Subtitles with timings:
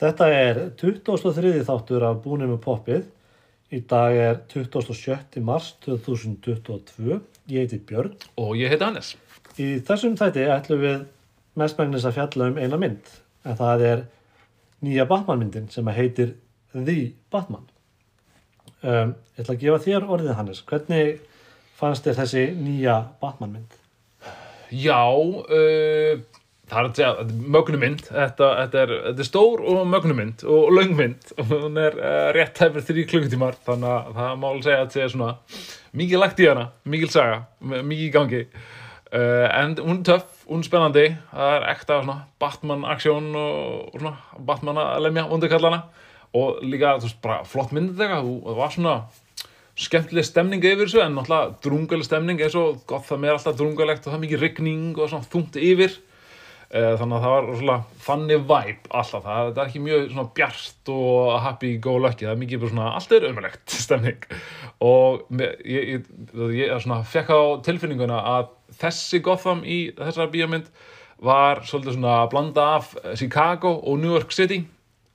[0.00, 1.58] Þetta er 23.
[1.68, 3.02] þáttur af Búnum með poppið.
[3.68, 5.42] Í dag er 27.
[5.44, 7.18] mars 2022.
[7.52, 8.14] Ég heiti Björn.
[8.40, 9.10] Og ég heiti Hannes.
[9.60, 11.02] Í þessum þætti ætlum við
[11.60, 13.12] mestmægnis að fjalla um eina mynd.
[13.44, 14.02] En það er
[14.80, 16.32] nýja Batman-myndin sem heitir
[16.72, 16.98] The
[17.28, 17.68] Batman.
[18.80, 20.64] Um, ég ætla að gefa þér orðið Hannes.
[20.64, 21.20] Hvernig
[21.76, 23.76] fannst þér þessi nýja Batman-mynd?
[24.72, 26.39] Já, uh,
[26.70, 28.02] það er að segja, þetta er mögnumynd.
[28.06, 31.30] Þetta, þetta, er, þetta er stór og mögnumynd og löngmynd.
[31.36, 33.56] Og hún er uh, rétt tæfur þrý klukkutímar.
[33.66, 35.30] Þannig að það má alveg segja að þetta er svona
[36.00, 38.42] mikið lagt í hana, mikið saga, mikið í gangi.
[39.10, 41.06] Uh, en hún er töff, hún er spennandi.
[41.32, 43.56] Það er ekta svona Batman-aksjón og,
[43.90, 45.82] og svona Batman að lemja undirkallana.
[46.38, 48.30] Og líka, þú veist, bara flott myndið þegar.
[48.46, 48.94] Það var svona
[49.80, 54.04] skemmtileg stemning yfir þessu en náttúrulega drungaleg stemning eins og gott það með alltaf drungalegt
[54.04, 55.94] og það er mikið rigning og svona þungt yfir
[56.70, 60.90] þannig að það var svona þannig vibe alltaf, það, það er ekki mjög svona bjart
[60.94, 64.28] og happy go lucky, það er mikið bara svona, allt er umverlegt stemning.
[64.86, 66.08] Og ég, ég,
[66.54, 70.70] ég svona fekk á tilfinninguna að þessi Gotham í þessara bíómynd
[71.26, 74.62] var svolítið svona að blanda af Chicago og New York City.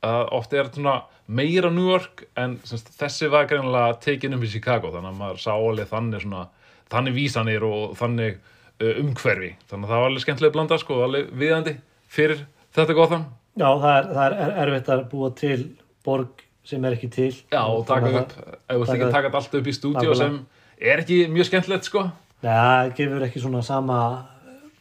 [0.05, 4.43] Uh, oft er þetta svona meira New York en semst, þessi var greinilega tekin um
[4.45, 6.43] í Chicago þannig að maður sá alveg þannig svona
[6.91, 8.37] þannig vísanir og þannig
[8.79, 11.75] umhverfi, þannig að það var alveg skemmtilega blanda sko, alveg viðandi
[12.11, 12.41] fyrir
[12.75, 13.25] þetta Gotham.
[13.55, 15.59] Já, það er, það er erfitt að búa til
[16.03, 17.31] borg sem er ekki til.
[17.53, 18.33] Já, og taka að upp,
[18.67, 20.39] ef þú ekki taka- allt upp í stúdíu sem
[20.81, 22.03] er ekki mjög skemmtilegt sko.
[22.43, 23.99] Nei, það gefur ekki svona sama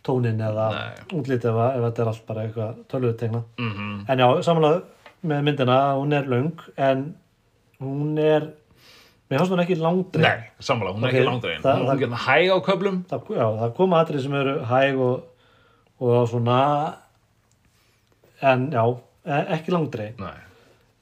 [0.05, 0.67] tónin eða
[1.15, 3.42] útlit ef, að- ef þetta er allt bara eitthvað tölvutekna.
[3.59, 4.83] mm En já, samanlega
[5.25, 7.15] með myndina, hún er löng en
[7.81, 8.50] hún er,
[9.30, 10.22] mér fannst hún ekki langdreið.
[10.22, 11.62] Nei, sammála, hún er Ok, ekki langdregin.
[11.62, 12.98] það- hún það- er ekki hæg á köflum.
[13.11, 15.25] Það, já, það koma atrið sem eru hæg og,
[16.00, 16.58] og svona,
[18.42, 18.84] en já,
[19.27, 20.19] e- ekki langdreið.
[20.20, 20.41] Nei,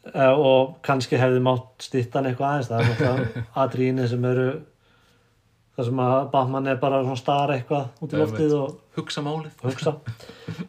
[0.02, 4.46] Uh, og kannski hefði mátt stittan eitthvað aðeins það er náttúrulega atriðinni sem eru
[5.78, 9.52] það sem að Batman er bara svona star eitthvað út í loftið og hugsa málið.
[9.62, 9.92] hugsa.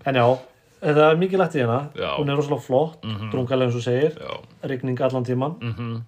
[0.05, 0.37] En já,
[0.85, 1.79] þetta er mikið lagt í hérna.
[1.97, 2.11] Já.
[2.19, 3.31] hún er rosalega flott, mm Mhm.
[3.33, 4.13] drungalega eins og segir.
[4.21, 6.03] Já, rigning allan tíman mhm,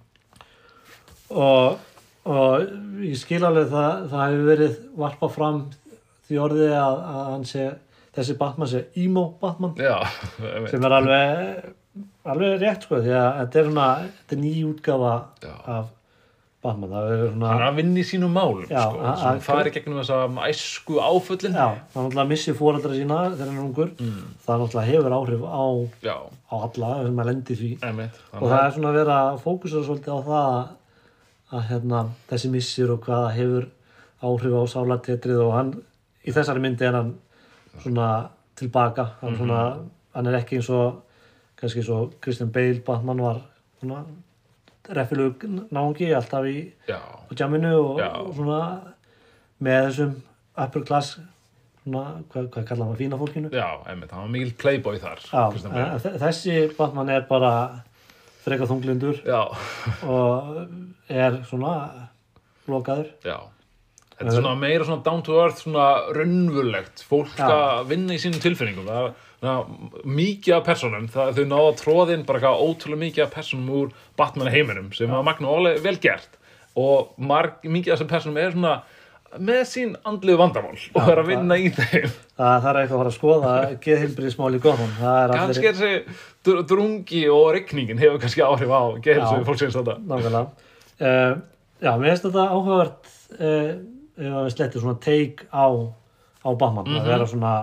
[1.35, 1.79] og,
[2.25, 2.68] og
[3.06, 5.63] ég skil alveg það það hefur verið varpað fram
[6.28, 7.66] því orðið að, að hann sé
[8.16, 9.75] þessi Batman sé emo Batman.
[9.78, 9.97] Já,
[10.72, 11.73] sem er alveg
[12.25, 15.12] alveg rétt sko því að þetta er svona þetta er ný útgafa
[15.46, 15.53] Já.
[15.75, 15.91] af
[16.66, 16.90] Batman.
[16.96, 19.73] Það er svona hann er að vinna í sínum málum Já, sko, að- að- fari
[19.75, 21.53] gegnum þessa æsku áföllin.
[21.59, 23.91] Já, það náttúrulega missi fóreldra sína þegar hann er ungur.
[24.00, 25.66] Mm, það náttúrulega hefur áhrif á,
[26.07, 27.69] já, á alla sem að lendi því.
[27.85, 28.17] Einmitt.
[28.34, 30.50] Og það er svona að vera að fókusera svolítið á það
[31.56, 33.68] að, að hérna, þessi missir og hvað það hefur
[34.26, 35.74] áhrif á sálartetrið og hann
[36.26, 37.16] í þessari myndi er hann
[37.84, 38.10] svona
[38.56, 39.10] tilbaka.
[39.22, 39.62] Hann, svona,
[40.16, 41.02] hann er ekki eins og
[41.60, 43.42] kannski eins og Christian Bale Batman var
[43.80, 44.04] svona
[44.96, 46.58] refilug náungi alltaf í
[47.36, 48.60] jamminu og, og svona
[49.66, 50.14] með þessum
[50.66, 51.16] upper class
[51.86, 53.52] svona, hvað, hvað kallar maður fína fólkinu.
[53.54, 55.44] Já, einmitt, hann var mikil playboy þar Já,
[56.22, 57.52] þessi Batman er bara
[58.46, 59.42] frekar þunglindur já,
[60.06, 60.64] og
[61.10, 61.76] er svona
[62.70, 63.38] lokaður já
[64.16, 65.86] Þetta er svona meira svona down to earth, svona
[66.16, 67.50] raunvulegt, fólk Já.
[67.52, 68.88] að vinna í sínum tilfinningum.
[68.88, 73.74] Það er mikið af personum, það, þau náða tróðin bara eitthvað ótrúlega mikið af personum
[73.82, 76.40] úr Batman heiminum sem var magna og alveg vel gert.
[76.80, 78.74] Og marg, mikið af þessum personum er svona
[79.40, 82.06] með sín andlegu vandamál og er að vinna í þeim.
[82.38, 83.53] það, það er eitthvað að fara að skoða
[83.85, 84.62] geðhilbriðsmál í
[85.00, 88.81] það allir Kannski er þessi dr- drungi og regningin hefur kannski áhrif á
[89.41, 89.46] Já.
[89.50, 89.97] fólksins þetta.
[91.01, 91.34] uh,
[91.84, 93.72] já, mér finnst þetta áhugavert uh,
[94.16, 95.66] ef við slettum svona take á,
[96.46, 97.00] á Batman Mhm.
[97.02, 97.53] að vera svona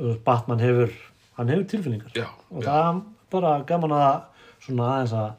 [0.00, 0.90] uh, Batman hefur
[1.38, 2.68] hann hefur tilfinningar Já, og já.
[2.68, 3.02] það er
[3.34, 4.20] bara gaman að
[4.64, 5.32] svona aðeins að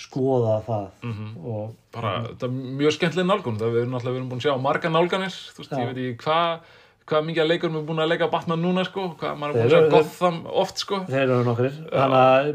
[0.00, 0.86] skoða það.
[1.06, 1.30] Mhm.
[1.44, 3.58] og bara, þetta er mjög skemmtileg nálgun.
[3.60, 5.34] Það við erum við erum búin að sjá marga nálganir.
[5.54, 5.80] Þú veist, Já.
[5.80, 6.76] ég veit ekki hvað
[7.10, 9.66] hvað mikið að leikurum er búin að leika Batman núna sko, hvað maður er búin
[9.66, 11.00] að sjá Gotham oft sko.
[11.10, 11.78] þeir eru nokkrir.
[11.90, 12.50] Þannig að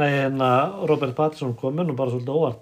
[0.00, 0.50] hérna,
[0.88, 2.60] Robert Pattinson kom mér nú bara svolítið óvart.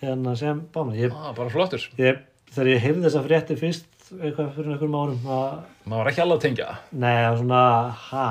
[0.00, 0.96] Hérna sem Batman.
[0.96, 1.82] Ég, ah, bara flottur.
[1.98, 2.22] ég,
[2.54, 3.86] þegar ég heyrði þessa frétti fyrst
[4.16, 5.50] eitthvað fyrir einhverjum árum að
[5.84, 7.62] maður var ekki alveg að tengja Nei, svona,
[8.08, 8.24] ha,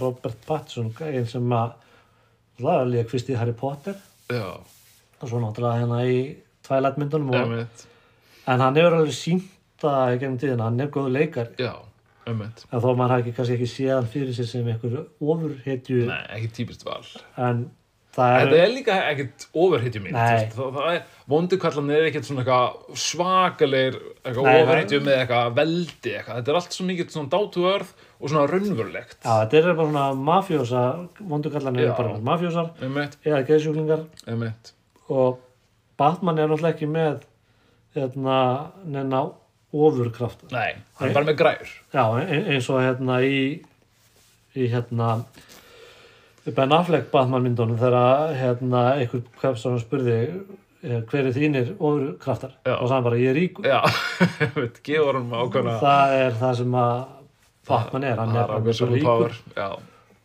[0.00, 1.76] Robert Pattinson, einn sem að,
[2.64, 3.94] er líka fyrst í Harry Potter
[4.34, 4.46] já,
[5.20, 6.20] og svo náttúrulega hérna í
[6.66, 7.86] Twilight myndunum og, emitt
[8.50, 9.50] en hann hefur alveg sínt
[9.80, 11.72] það í gegnum tíðina, hann er góðu leikar já,
[12.30, 16.04] emitt en þó maður hafi ekki, kannski ekki séð hann fyrir sér sem einhver ofurhetju
[16.10, 17.02] nei, ekki típist val.
[17.36, 17.66] En
[18.14, 22.58] það er, er líka ekkert overhitjum er, vondukallan er ekkert svona
[23.04, 23.98] svakalegir
[24.32, 27.42] overhitjum með eitthvað veldi eitthvað, þetta er allt svo mikið svona
[27.74, 29.18] earth og svona raunverulegt.
[29.20, 30.84] Já, þetta er bara svona mafjósa,
[31.20, 31.90] vondugallarnir Já.
[31.90, 34.06] eru bara mafjósar eða geðsjúklingar.
[35.12, 35.40] Og
[36.00, 37.24] Batman er náttúrulega ekki með
[37.94, 38.38] hérna,
[38.90, 39.26] neina
[39.74, 43.40] ofurkrafta Nei, hann er bara með græur Já, e- eins og hérna í,
[44.54, 45.10] í hérna
[46.44, 50.16] Ben Affleck Batman myndunum þegar hérna einhver kvefsar spurði
[50.84, 52.58] eh, hver er þínir ofurkraftar?
[52.66, 52.74] Já.
[52.76, 53.68] og sagði bara ég er ríkur.
[55.84, 56.96] Það er það sem að
[57.64, 59.38] Batman er, hann er, ríkur.
[59.56, 59.70] Já,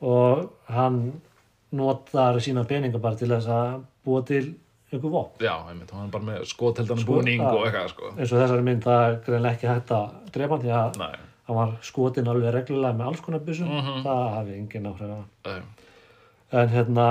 [0.04, 1.00] og hann
[1.72, 4.44] notar sína peninga bara til þess að búa til
[4.92, 5.40] einhver vopn.
[5.46, 8.12] Já, einmitt, hann er bara með skoteldan Sko- búning og eitthvað sko.
[8.18, 11.04] Eins og þessari mynd það er greinlega ekki hægt að drepa því að
[11.50, 13.70] hann var skotin alveg reglulega með alls konar byssum.
[13.70, 14.02] Mhm.
[14.06, 15.14] það hafi engin áhrif
[15.46, 15.62] nei,
[16.52, 17.06] en hérna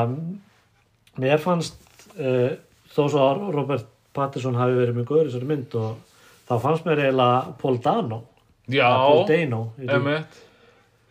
[1.18, 1.78] mér fannst
[2.18, 2.54] uh,
[2.94, 6.86] þó svo að Robert Pattinson hafi verið mjög góður í þessari mynd og þá fannst
[6.88, 8.22] mér eiginlega Paul Dano.
[8.68, 9.62] Já, Paul Dano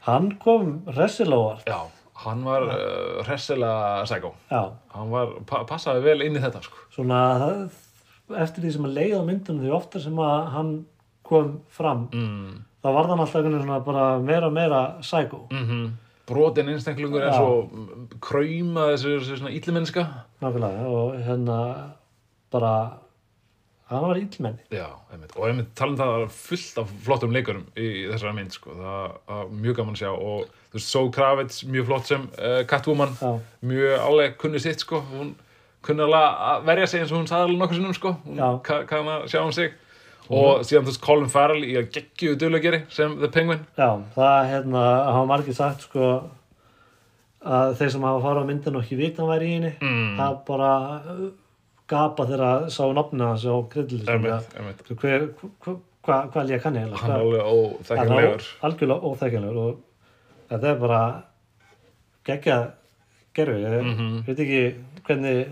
[0.08, 1.80] hann kom hressilega Já,
[2.24, 4.62] hann var uh, hressilega sækó já,
[4.94, 6.86] Hann var, pa passaði vel inn í þetta sko.
[6.96, 7.22] Svona
[8.44, 10.74] eftir því sem að leiða myndunum því ofta sem að hann
[11.28, 12.60] kom fram mm.
[12.84, 15.48] þá var hann alltaf meira og meira psycho.
[15.52, 15.96] Mm
[16.28, 20.04] Brotin einstaklingur eins og kræma þessu, illimenniska
[20.44, 21.60] nákvæmlega og hérna
[22.52, 22.74] bara
[23.88, 24.60] hann var illmenni.
[24.72, 28.76] Já, einmitt, og einmitt talum það er fullt af flottum leikurum í þessari mynd sko,
[28.76, 30.10] það er mjög gaman að sjá.
[30.12, 33.32] Og þú veist, Zoe Kravitz, mjög flott sem uh, Catwoman, já,
[33.72, 35.34] mjög álega kunni sitt sko, hún
[35.88, 39.14] kunni alveg að verja sig eins og hún sagði alveg nokkur sinnum sko, hún kann
[39.16, 39.72] að sjá um sig
[40.30, 43.66] og síðan þú veist Colin Farrell í að geggju duglegeri sem The Penguin.
[43.78, 46.10] Já, það hérna hafa margir sagt sko
[47.48, 50.16] að þeir sem hafa farið á myndinu og ekki vita hann væri í henni mm.
[50.18, 50.72] það bara
[51.14, 51.28] uh,
[51.88, 54.82] gapa þegar að sá nafnið hans einmitt, einmitt.
[55.04, 55.28] hver,
[55.64, 55.76] hva,
[56.08, 59.78] hva, hvað lýja kann ég hann er alveg óþekkanlegur algjörlega óþekkanlegur og
[60.52, 61.02] þetta er bara
[62.28, 62.58] geggja
[63.38, 64.26] gerfi ég Mhm.
[64.28, 64.62] veit ekki
[65.08, 65.48] hvernig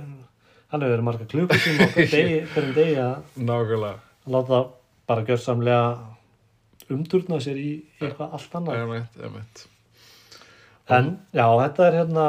[0.72, 3.00] hann hefur verið marga klukkutíma á hverjum degi, hverjum degi
[4.26, 4.60] að láta
[5.08, 5.86] bara gjörsamlega
[6.94, 7.70] umturna sér í
[8.00, 8.82] eitthvað allt annað.
[8.82, 9.64] Einmitt, einmitt.
[10.96, 12.26] En já, þetta er hérna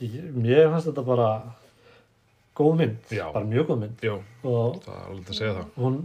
[0.00, 1.30] ég, fannst þetta bara
[2.56, 3.26] góð mynd, Já.
[3.32, 4.04] bara mjög góð mynd.
[4.04, 5.66] Jú, og það er alveg að segja það.
[5.80, 5.98] hún,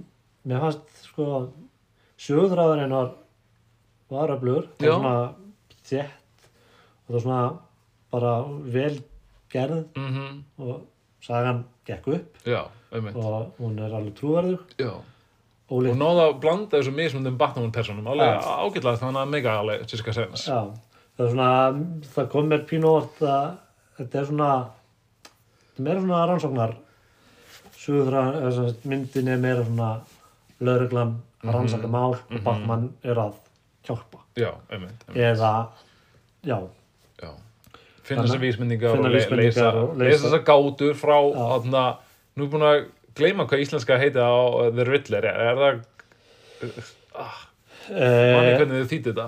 [0.43, 1.29] mér fannst sko
[2.25, 3.13] sögðræðurinn var
[4.11, 4.91] var öflugur, það Já.
[4.91, 5.15] var svona
[5.89, 6.49] þétt
[7.05, 7.39] og það var svona
[8.15, 8.33] bara
[8.75, 8.99] vel
[9.51, 9.85] gerð.
[9.95, 10.83] Mm og
[11.25, 12.39] sagan gekk upp.
[12.47, 12.61] Já,
[13.15, 14.63] og hún er alveg trúverðug.
[14.81, 14.93] Já,
[15.69, 20.45] og náða að blanda þessu mismundum Batman-personum alveg ágætlega þannig að mega alveg tíska sens
[20.45, 21.51] það er svona
[22.15, 23.45] það kom mér pínu óvart að
[23.99, 24.49] þetta er svona
[25.63, 26.75] þetta er meira svona rannsóknar
[27.85, 29.89] sögðræðurinn, myndin er meira svona
[30.65, 31.15] lögreglan
[31.45, 33.35] að rannsaka mál og Batman er að
[33.85, 34.21] hjálpa.
[34.39, 35.21] Já, einmitt, einmitt.
[35.21, 35.51] eða
[36.45, 36.57] já,
[37.21, 37.29] Já.
[38.05, 41.45] Finna þessar vísmyndingar finna og leysa, og þessar gátur frá Já.
[41.55, 41.85] þarna,
[42.37, 42.77] nú er búin að
[43.17, 45.25] gleyma hvað íslenska heiti á uh, The Riddler.
[45.31, 45.81] Er, það,
[47.89, 49.27] manni eh, hvernig þið þýtti þetta?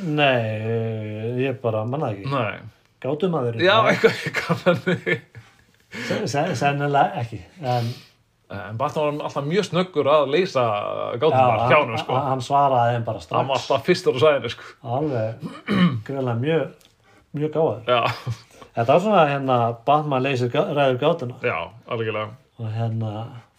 [0.00, 2.28] Nei eh, ég bara manna það ekki.
[2.34, 2.60] Nei,
[3.04, 4.14] gátum að já, eitthvað,
[5.90, 7.90] þeir sennilega ekki en
[8.50, 10.62] En Batman var alltaf mjög snöggur að leysa
[11.22, 12.16] gátunar hjá hann, sko.
[12.18, 13.68] hann svaraði þeim bara Hann var strax.
[13.70, 14.64] alltaf fyrstur á sæðinu, sko.
[14.96, 15.44] alveg
[16.08, 16.88] greiðlega mjög
[17.36, 18.00] mjög gáður Já,
[18.74, 21.36] þetta var svona hérna Batman leysir ræður gátuna.
[21.42, 22.30] Já, algjörlega.
[22.58, 23.12] og hérna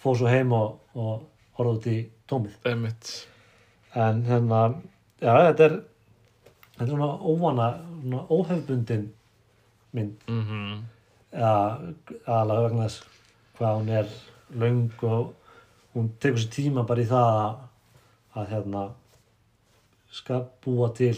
[0.03, 1.23] fór svo heim og, og
[1.57, 1.97] horfði út í
[2.29, 3.11] tómið Einmitt.
[3.95, 4.61] en hérna
[5.21, 5.75] já þetta er
[6.77, 7.69] þetta er svona óvana
[8.01, 9.09] svona óhefbundin
[9.93, 10.17] mynd.
[10.27, 10.81] Mm
[11.31, 11.59] eða
[12.27, 13.03] aðalega vegna þess
[13.57, 14.07] hvað hún er
[14.59, 15.29] löng og
[15.93, 17.53] hún tekur sér tíma bara í það að,
[18.35, 18.81] að hérna
[20.11, 21.15] skal búa til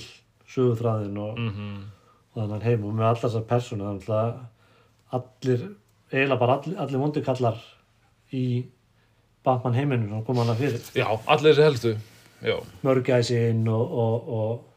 [0.53, 1.92] sögutræðin og, Mm og
[2.35, 4.33] þannig heim og með allar þessar persónu þannig að
[5.17, 5.63] allir
[6.13, 7.59] eiginlega bara allir, allir vondukallar
[8.33, 8.43] í
[9.45, 11.95] Batman heiminu sem kom hana fyrir Já, allir þessi helstu.
[12.43, 14.69] Já, Mörgæsin og, og, og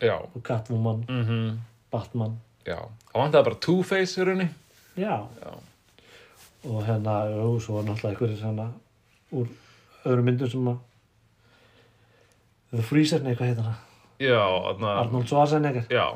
[0.00, 0.16] já.
[0.34, 1.58] og Catwoman, Mm
[1.92, 2.78] Batman Já.
[3.12, 4.48] Það vantaði bara Two-Face í rauninni.
[4.96, 5.52] já, Já.
[6.64, 8.68] og hérna, jú, svo var náttúrulega einhverjir hérna
[9.32, 9.48] úr
[10.04, 10.78] öðrum myndum sem að
[12.72, 13.91] The Freezer, nei, hvað heitir það?
[14.22, 14.92] Já, þarna.
[15.02, 16.06] Arnold Schwarzenegger Já.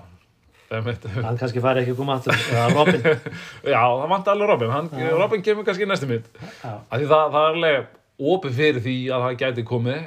[0.70, 4.72] Hann kannski færi ekki að koma aftur eða Robin Já, það vantaði alveg Robin.
[4.74, 5.10] Hann, Já.
[5.20, 6.26] Robin kemur kannski í næstu mynd.
[6.42, 10.00] já, Af því það, það er alveg opið fyrir því að það gæti komið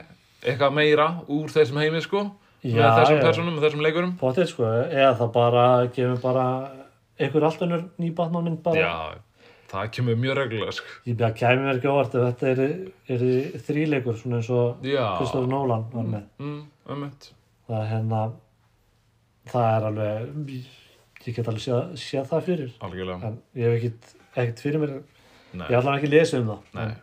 [0.50, 2.25] eitthvað meira úr þessum heimi, sko.
[2.60, 3.24] Já, með þessum já.
[3.24, 4.12] personum og þessum leikurum.
[4.20, 5.63] potið sko eða það bara
[5.96, 6.46] gefur bara
[7.20, 8.91] einhver allt önnur ný Batman mynd bara Já,
[9.72, 10.91] það kemur mjög reglulega, sko.
[11.08, 12.75] ég að kæmi mér ekki óvart ef þetta er,
[13.15, 13.24] er
[13.70, 15.06] þríleikur svona eins og Já.
[15.22, 17.32] Kristofur Nolan var með Mm, einmitt.
[17.70, 18.22] Það er hérna
[19.50, 20.54] það er alveg
[21.30, 23.30] ég get alveg séð, séð það fyrir Algjörlega.
[23.30, 24.94] en ég hef ekkit, ekkit fyrir mér
[25.54, 25.66] Nei.
[25.70, 26.94] ég allan ekki lesið um það Nei,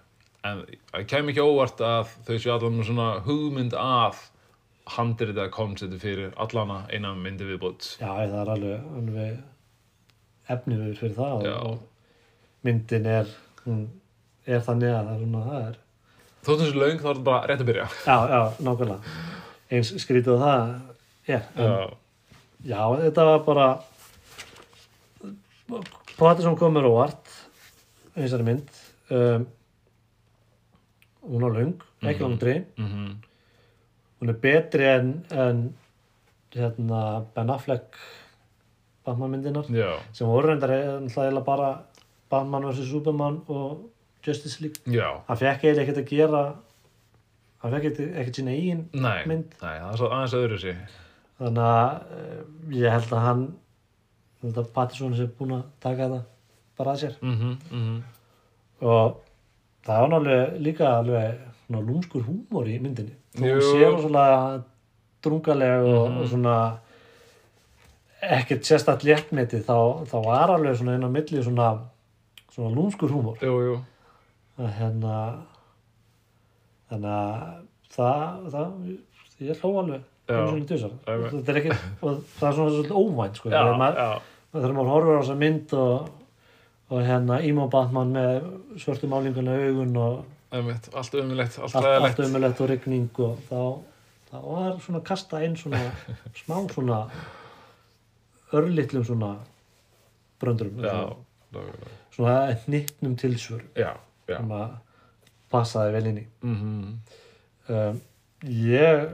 [0.47, 4.21] en það kemur ekki óvart að þau séu allan með svona hugmynd að
[4.97, 7.89] handrita koncepti fyrir allana eina myndi viðbútt.
[7.99, 13.33] já, það er alveg, alveg efnið við fyrir það og, og myndin er
[13.65, 13.81] hún
[14.47, 15.83] er þannig að það er svona það er
[16.47, 17.87] Þóttum þessu löng þá er þetta bara rétt að byrja.
[18.07, 19.26] já, já, nákvæmlega
[19.71, 20.75] eins skrítið það
[21.27, 21.95] er en,
[22.67, 23.67] Já, þetta var bara
[26.17, 27.33] Patterson kom mér óvart
[28.17, 28.79] þessari mynd
[29.13, 29.47] um,
[31.27, 31.75] hún á löng
[32.07, 32.23] ekki Mhm.
[32.23, 33.09] langdri mhm,
[34.21, 35.75] hún er betri en, en
[36.55, 37.99] hérna, Ben Affleck
[39.05, 41.83] Batman myndinar já, sem voru reyndar eiginlega bara
[42.31, 42.89] Batman vs.
[42.91, 43.91] Superman og
[44.27, 44.81] Justice League.
[45.29, 46.41] Hann fekk eiginlega ekkert að gera
[47.63, 49.55] hann fekk ekkert, ekkert sína eigin nei, Mynd.
[49.63, 50.77] nei, það er svo aðeins öðru sig.
[51.39, 52.43] þannig að eh,
[52.83, 53.43] ég held að hann
[54.43, 56.23] ég held að Patterson sé búin að taka þetta
[56.79, 58.03] bara að sér Mhm, mhm,
[58.83, 59.21] og
[59.87, 61.45] það var náttúrulega líka alveg
[61.87, 63.61] lúmskur húmor í myndinni þó hún Jú.
[63.61, 64.27] sé svona
[65.23, 66.19] drungaleg og, Mhm.
[66.21, 66.57] og svona
[68.23, 71.69] ekkert sérstætt léttmeti þá, þá var alveg svona inn á milli svona,
[72.53, 73.77] svona lúmskur húmor jú, jú,
[74.59, 75.17] að hérna
[76.91, 77.57] þannig að
[77.97, 83.51] það, það ég hló alveg þetta er ekki og það er svona svolítið óvænt sko,
[83.53, 86.09] þegar maður, maður horfir á þessa mynd og,
[86.91, 88.49] og hérna Emo Batman með
[88.83, 93.61] svörtu málinguna augun og einmitt, allt umilegt, allt allt, umulett og rigning og þá,
[94.31, 95.83] þá var svona kasta inn svona
[96.41, 97.03] smá svona
[98.57, 99.37] örlitlum svona
[100.41, 101.17] bröndurum Já,
[102.15, 103.63] svona, hnittnum tilsvör.
[103.75, 103.97] Já,
[104.29, 104.37] já.
[104.37, 104.75] sem að
[105.53, 106.27] passaði vel inn í.
[106.43, 106.99] Mhm,
[107.69, 108.01] um,
[108.43, 109.09] ég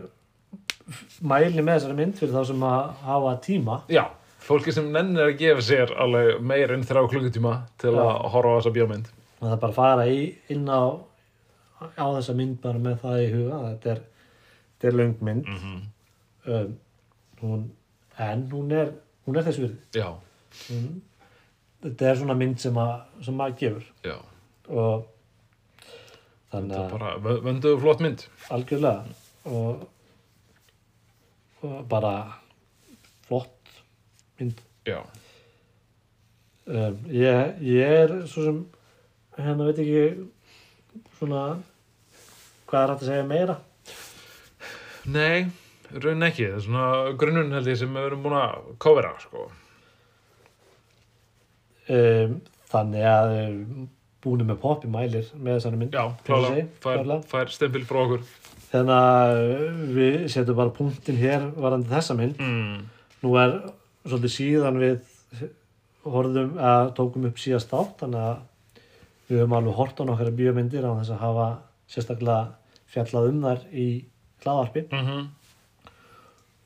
[1.23, 3.79] mæli með þessari mynd fyrir þá sem að hafa tíma.
[3.93, 4.05] Já,
[4.43, 8.31] fólki sem nennir að gefa sér alveg meir en þrjá klukkutíma til að Já.
[8.35, 9.07] horfa á þessa bíómynd.
[9.41, 10.19] og það er bara að fara í,
[10.55, 10.83] inn á
[11.99, 13.61] á þessa mynd bara með það í huga.
[13.71, 14.03] Þetta er,
[14.79, 15.49] þetta er löng mynd.
[15.49, 15.81] Mhm,
[16.47, 16.77] um,
[17.43, 17.65] hún,
[18.19, 18.93] en hún er
[19.27, 19.79] hún er þess virði.
[19.95, 20.09] Já,
[20.69, 21.03] hún,
[21.83, 23.89] þetta er svona mynd sem að sem maður gefur.
[24.07, 24.17] Já,
[24.69, 25.07] og
[26.53, 28.27] þetta er að bara vö- vönduð og flott mynd.
[28.53, 29.19] algjörlega.
[29.49, 29.89] Og,
[31.63, 32.13] og bara
[33.27, 33.73] flott
[34.41, 34.61] mynd.
[34.87, 35.01] Já,
[36.67, 38.63] um, ég, ég er svo sem
[39.39, 40.03] hérna veit ekki
[41.19, 41.43] svona
[42.69, 43.57] hvað er hægt að segja meira.
[45.13, 45.47] Nei,
[45.93, 46.87] raunin ekki, það er svona
[47.19, 49.49] grunnun held ég sem við erum búin að kofera, sko.
[51.93, 52.37] um,
[52.73, 53.89] þannig að um,
[54.23, 56.53] búinu með poppi mælir með þessari mynd Já, klála,
[56.85, 57.03] fær,
[57.33, 58.23] fær stempil frá okkur.
[58.73, 62.79] þannig að uh, við setjum bara punktin hér varandi þessa mynd Mm.
[63.23, 63.57] nú er
[64.07, 65.45] svolítið síðan við
[66.03, 68.41] horfðum að tókum upp síðast átt þannig að
[69.29, 71.47] við höfum alveg hort á nokkara bíómyndir á þess að hafa
[71.93, 72.41] sérstaklega
[72.93, 73.87] fjallað um þar í
[74.43, 75.23] hlaðarpi Mm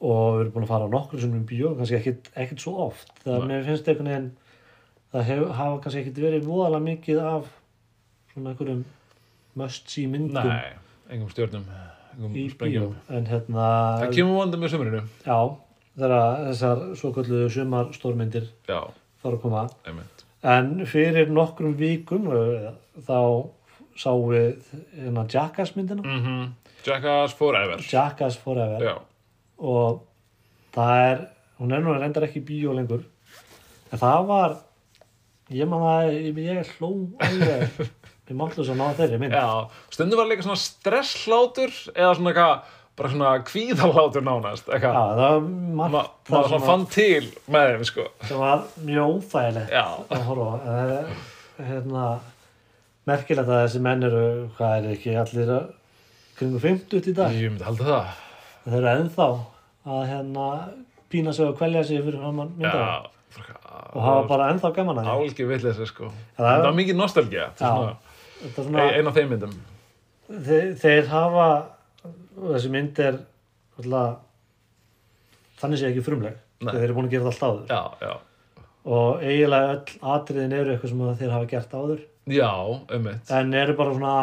[0.06, 2.74] og við erum búin að fara á nokkur sem um bíó, kannski ekkit, ekkit svo
[2.84, 3.46] oft það Nei.
[3.48, 4.26] mér finnst einhvern veginn
[5.14, 7.50] það hef, hafa kannski ekkit verið voðalega mikið af
[8.32, 8.84] svona einhverjum
[9.56, 10.72] must see myndum Nei,
[11.14, 11.64] engum stjörnum,
[12.16, 12.96] engum í bíó sprengjum.
[13.16, 13.68] en hérna
[14.02, 15.02] Það kemur vonandi með sumrinu.
[15.26, 15.38] já,
[15.96, 18.80] þegar þessar svo kallu sumar stórmyndir Já,
[19.22, 20.24] fara að koma einmitt.
[20.42, 22.72] en fyrir nokkrum vikum uh,
[23.06, 23.18] þá
[23.96, 24.58] sáum við
[24.98, 26.52] hérna Jackass myndina Mm
[26.86, 27.80] Jackass Forever.
[27.82, 28.92] Jackass Forever Já,
[29.58, 30.02] og
[30.76, 31.22] það er
[31.58, 33.00] hún er nú reyndar ekki í bíó lengur
[33.90, 34.54] en það var
[35.54, 36.90] ég man að ég, ég hló
[37.22, 37.76] alveg
[38.26, 39.46] ég mátti þess að ná þeirri mynd já,
[39.94, 44.96] stundum var líka svona stresshlátur eða svona eitthvað, bara svona kvíðalátur nánast, Já, eitthvað.
[44.96, 48.06] það var Ma, margt maður það svona fann til með þeim, sko.
[48.26, 49.84] sem var mjög óþægilegt Já,
[50.16, 50.56] að horfa á.
[50.66, 51.10] Það er,
[51.70, 52.06] hérna,
[53.06, 54.22] merkilegt að þessi menn eru
[54.56, 55.52] hvað er ekki allir
[56.36, 58.08] kringu 50 í dag ég myndi halda það.
[58.66, 59.28] þeir eru ennþá
[59.86, 60.46] að hérna
[61.12, 62.96] pína sig og kvelja sig fyrir hann myndar Já,
[63.94, 66.10] og hafa bara ennþá gaman að því álgi vitleisa, sko.
[66.38, 67.70] það er- Það mikið er Já.
[67.76, 67.96] svona,
[68.42, 69.54] Þetta er svona, ein ein af þeim myndum.
[70.30, 71.46] þeir, þeir hafa
[72.36, 73.18] þessi mynd er
[73.78, 74.16] alltaf,
[75.60, 78.16] þannig sé ekki frumleg þeir eru búin að gera þetta alltaf áður Já, já.
[78.86, 82.50] og eiginlega öll atriðin eru eitthvað sem þeir hafa gert áður Já,
[82.96, 83.30] ummitt.
[83.30, 84.16] en eru bara svona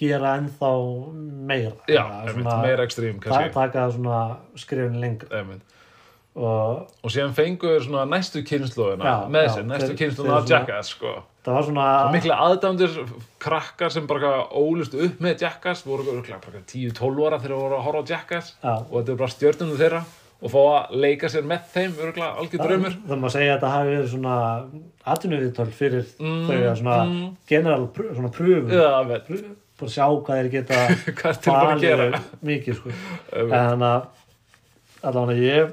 [0.00, 0.70] gera ennþá
[1.50, 3.20] meira Já, ummitt, meira ekstrím,
[3.52, 4.20] taka svona
[4.56, 5.62] skrifin lengra Ummitt.
[6.36, 10.88] Og og síðan fengur svona næstu kynnslóðina með sér, næstu þeir- kynnslóðina þeir af Jackass
[10.94, 11.14] sko.
[11.44, 12.94] það var svona mikla aðdæmdur
[13.40, 18.02] krakkar sem bara ólust upp með Jackass voru bara 10-12 ára þegar voru að horfa
[18.04, 18.54] á Jackass.
[18.62, 18.74] Já.
[18.78, 20.02] og þetta er bara stjörnum þeirra
[20.40, 22.94] og fá að leika sér með þeim örgulega algjör draumur.
[23.08, 24.36] það má segja að þetta hafi verið svona
[25.06, 27.36] atvinnuviðtöl fyrir Mm, þau að svona mm.
[27.48, 28.70] general pr svona pröfum.
[28.70, 30.80] Já, veit, Prö- bara sjá hvað þeir geta
[31.20, 32.22] hvað til bara gera.
[32.44, 32.90] mikið sko.
[33.36, 34.02] En þannig að
[35.02, 35.72] allavega ég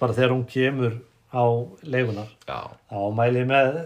[0.00, 0.98] bara þegar hún kemur
[1.34, 1.44] á
[1.82, 3.80] leigunar Já, þá mæli ég með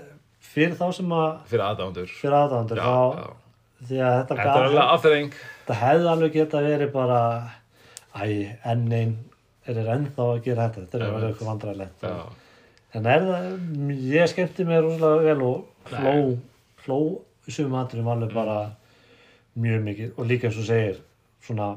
[0.50, 3.30] fyrir þá sem að fyrir aðdæmdur fyrir aðdándur þá já.
[3.88, 7.20] því að þetta, Þetta er alveg afþreng þetta hefði alveg geta verið bara
[8.14, 8.24] æ,
[8.72, 9.16] enn einn
[9.70, 10.86] er þeir ennþá að gera þetta.
[10.86, 11.26] Þetta er veit.
[11.30, 12.06] eitthvað vandræðilegt
[12.98, 13.44] en er það,
[14.10, 16.14] ég skemmti mér rosalega vel og fló
[16.82, 16.96] fló
[17.46, 18.56] í sumum aðturum alveg bara
[19.60, 20.10] mjög mikið.
[20.16, 20.98] Og líka eins og segir
[21.44, 21.68] svona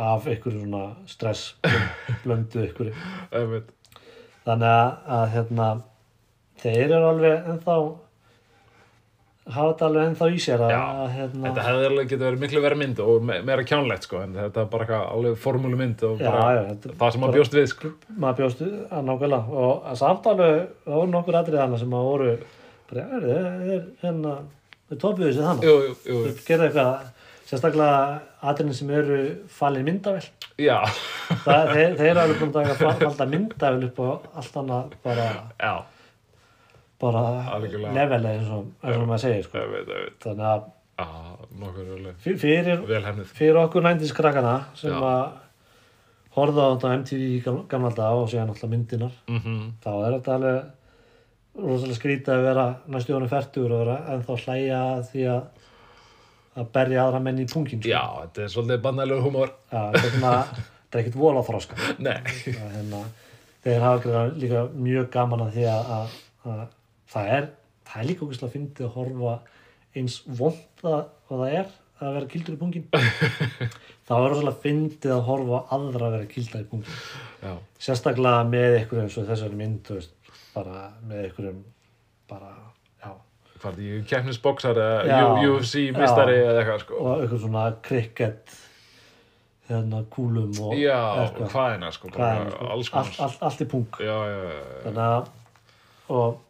[0.00, 1.54] af einhverju svona stress
[2.24, 2.94] blöndu einhverju.
[4.46, 5.66] Þannig að, að hérna
[6.62, 7.74] þeir eru alveg ennþá
[9.50, 12.62] hafa þetta alveg ennþá í sér að, að hérna Þetta hefði alveg getið verið miklu
[12.64, 16.20] verið mynd og me meira kjánlegt sko, en þetta er bara alveg formúlu mynd og
[16.20, 17.92] Já, bara já, þetta er það sem maður bjóst við sko.
[18.24, 19.60] maður bjóstu að nákvæmlega.
[19.64, 22.34] Og samt alveg, það voru nokkur atrið hana sem að voru
[22.90, 24.34] bara, já, þeir, þeir, hérna,
[24.90, 25.66] þeir topuðu þessi þannig.
[25.70, 27.10] Jú, jú, jú, þeir gerðu eitthvað,
[27.50, 28.20] sérstaklega
[28.52, 30.22] atriðin sem eru falin myndavel
[30.60, 30.76] já,
[31.44, 35.28] það, þeir, þeir eru alveg búin að taka falda myndavel upp og allt annað bara,
[35.58, 35.72] já,
[37.00, 37.22] bara
[37.58, 38.66] levelega eins og,
[39.08, 39.58] maður segir sko.
[39.64, 40.20] öfugt, öfugt.
[40.26, 40.68] þannig að
[41.00, 41.06] Já,
[41.56, 42.82] nokkur alveg fyr- fyrir,
[43.32, 44.98] fyrir okkur nændiskrakkana sem Já.
[45.00, 45.30] að
[46.36, 50.34] horfa á MTV í gam- gamla dag og síðan alltaf myndinar Mm þá er þetta
[50.36, 50.60] alveg
[51.64, 55.42] rosalega skrítið að vera næstu honum færtur og vera ennþá að hlæja að því að
[56.60, 57.90] að berja aðra menn í pungin sko.
[57.92, 59.54] Já, þetta er svolítið bannælegu humor.
[59.72, 62.18] Já, þetta er er ekkert vola þroska Nei.
[62.26, 63.02] Það, hérna,
[63.64, 66.16] þeir hafa líka mjög gaman að því að, að,
[66.50, 66.64] að
[67.12, 67.50] það er
[67.90, 69.36] það er líka okkur að fyndi að horfa
[70.00, 72.86] eins vond að hvað það er að vera kildur í pungin
[74.08, 76.98] þá er rosalega fyndið að horfa á aðra að vera kilda í pungin
[77.40, 77.52] Já,
[77.86, 80.14] sérstaklega með einhverjum þessari mynd veist,
[80.54, 81.60] bara með einhverjum
[82.30, 82.52] bara,
[83.60, 85.20] hvað er því keppnisboksar eða Já.
[85.26, 86.44] U- UFC mistari Já.
[86.50, 86.94] eða eitthvað sko.
[87.04, 88.54] og einhver svona cricket
[89.70, 91.50] hérna kúlum og Já, eitthvað.
[91.54, 93.36] hvaðina sko, Hvað bara er, sko, alls allt, konar.
[93.48, 94.40] allt, í pung Já, já,
[94.84, 95.28] þannig að
[96.10, 96.40] og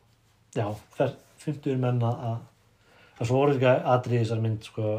[0.57, 2.39] já, þær fymtur menn að að
[3.21, 4.93] að svo voru ekki atrið í þessari mynd sko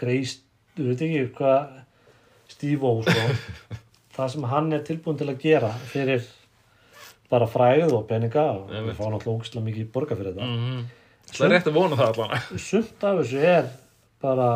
[0.00, 1.74] greist, þú veit ekki hvað
[2.52, 3.26] Steve-O sko
[4.16, 6.24] það sem hann er tilbúin til að gera fyrir
[7.32, 8.92] bara fræð og peninga og Einmitt.
[8.92, 10.48] við fá náttúrulega ógislega mikið borga fyrir þetta.
[10.52, 10.82] Mm
[11.32, 12.32] Það er rétt að vona það allan.
[12.60, 13.68] sumt af þessu er
[14.20, 14.48] bara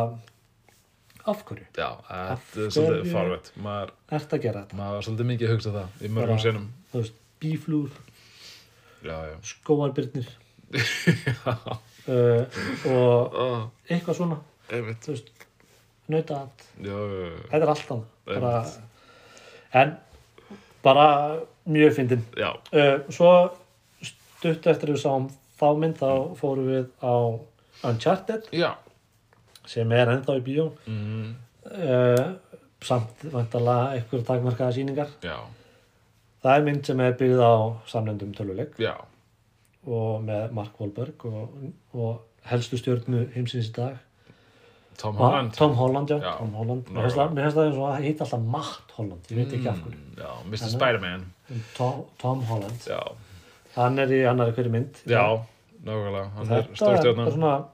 [1.27, 1.65] af hverju?
[1.75, 3.47] Já, þetta er svolítið farvett.
[3.65, 4.77] Maður, ert að gera þetta?
[4.77, 6.67] maður var svolítið mikið að hugsa það í mörgum sinnum.
[6.91, 7.89] þú veist, bíflúr,
[9.47, 10.29] skóarbyrnir
[11.47, 12.43] uh,
[12.91, 13.45] og Ó,
[13.89, 14.37] eitthvað svona.
[14.69, 14.81] Þú
[15.15, 15.31] veist,
[16.11, 16.43] já.
[17.49, 18.77] þetta er allt annað.
[19.81, 19.95] En
[20.85, 21.07] bara
[21.67, 22.23] mjög fyndin.
[22.37, 23.31] Uh, svo
[24.05, 25.27] stutt eftir við sáum
[25.57, 27.15] þá mynd þá fórum við á
[27.87, 28.71] Uncharted já.
[29.67, 30.69] sem er ennþá í bíó.
[30.89, 31.35] Mm,
[31.67, 32.25] uh,
[32.85, 35.13] samt vantalega einhver takmarkaða sýningar.
[35.25, 35.37] Já,
[36.45, 37.55] það er mynd sem er byggð á
[37.89, 38.77] samlendum töluleik.
[38.81, 38.95] Já.
[39.87, 41.53] og með Mark Wahlberg og,
[41.95, 44.01] og helstu stjórnu heimsins í dag
[44.97, 45.53] Tom Holland.
[45.53, 46.31] Tom Holland, já, Já.
[46.37, 46.87] Tom Holland.
[46.89, 50.17] Mér finnst það- eins og að heita alltaf Matt Holland, ég veit ekki af Mm,
[50.17, 50.69] Já, Mr.
[50.73, 51.25] Spider-Man.
[51.77, 52.99] Tom, Tom Holland, Já,
[53.75, 55.39] hann er í annari hverju mynd já,
[55.85, 56.29] nákvæmlega.
[56.35, 57.25] Hann er þetta er stórstjórnan.
[57.25, 57.65] bara svona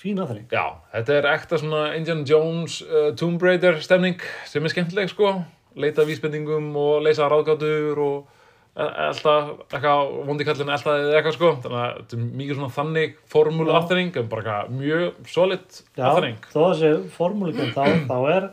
[0.00, 4.68] fín aðþring Já, þetta er ekta svona Indiana Jones uh, Tomb Raider stemning sem er
[4.74, 5.32] skemmtileg sko
[5.76, 8.28] leita vísbendingum og leysa ráðgátur og
[8.76, 11.52] alltaf eitthvað vondi kallin alltaf eða eitthvað sko.
[11.64, 16.50] Þannig að þetta er mikið svona þannig formúlu aðþring en bara eitthvað mjög solid aðþring
[16.52, 18.48] þó að þessi formúlikinn þá, þá er,